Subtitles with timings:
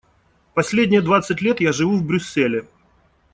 [0.55, 2.65] Последние двадцать лет я живу в Брюсселе.